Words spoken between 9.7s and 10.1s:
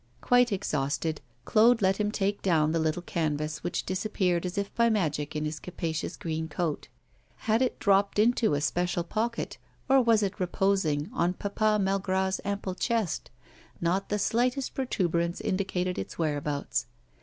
or